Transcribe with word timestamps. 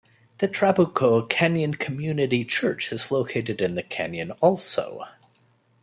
The 0.39 0.47
Trabuco 0.47 1.29
Canyon 1.29 1.75
Community 1.75 2.43
Church 2.43 2.91
is 2.91 3.11
located 3.11 3.61
in 3.61 3.75
the 3.75 3.83
canyon 3.83 4.31
also. 4.41 5.01